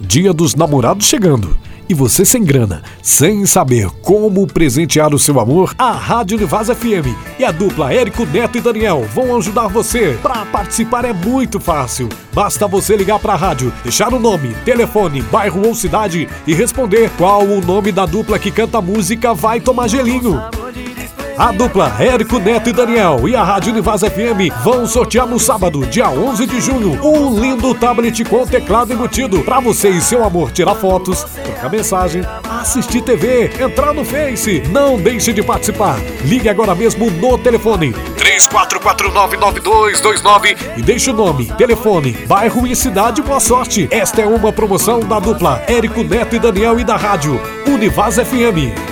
[0.00, 1.56] Dia dos Namorados chegando.
[1.86, 7.14] E você sem grana, sem saber como presentear o seu amor, a Rádio Univaz FM
[7.38, 10.16] e a dupla Érico Neto e Daniel vão ajudar você.
[10.22, 12.08] Para participar é muito fácil.
[12.32, 17.10] Basta você ligar para a rádio, deixar o nome, telefone, bairro ou cidade e responder
[17.18, 20.40] qual o nome da dupla que canta a música Vai Tomar Gelinho.
[21.40, 25.86] A dupla Érico Neto e Daniel e a Rádio Univaz FM vão sortear no sábado,
[25.86, 30.52] dia 11 de junho, um lindo tablet com teclado embutido para você e seu amor
[30.52, 32.20] tirar fotos, trocar mensagem,
[32.60, 34.62] assistir TV, entrar no Face.
[34.68, 35.98] Não deixe de participar.
[36.26, 43.22] Ligue agora mesmo no telefone 34499229 e deixe o nome, telefone, bairro e cidade.
[43.22, 43.88] Boa sorte.
[43.90, 48.89] Esta é uma promoção da dupla Érico Neto e Daniel e da Rádio Univaz FM.